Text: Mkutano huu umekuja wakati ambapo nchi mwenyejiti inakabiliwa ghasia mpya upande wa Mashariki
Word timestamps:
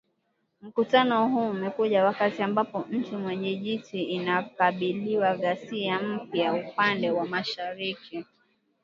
Mkutano 0.61 1.27
huu 1.29 1.49
umekuja 1.49 2.05
wakati 2.05 2.43
ambapo 2.43 2.85
nchi 2.91 3.15
mwenyejiti 3.15 4.03
inakabiliwa 4.03 5.37
ghasia 5.37 5.99
mpya 5.99 6.53
upande 6.53 7.11
wa 7.11 7.25
Mashariki 7.25 8.25